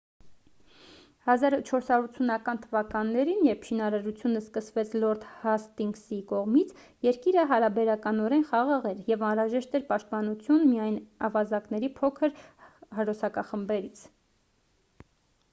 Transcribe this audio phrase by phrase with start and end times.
[1.25, 6.73] 1480-ական թվականներին երբ շինարարությունը սկսվեց լորդ հաստինգսի կողմից
[7.09, 10.99] երկիրը հարաբերականորեն խաղաղ էր և անհրաժեշտ էր պաշտպանություն միայն
[11.31, 12.35] ավազակների փոքր
[13.01, 14.05] հրոսակախմբերից